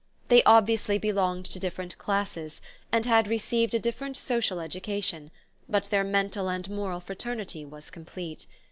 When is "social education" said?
4.17-5.29